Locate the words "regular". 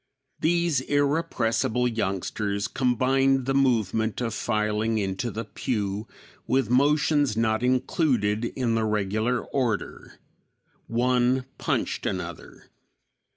8.83-9.43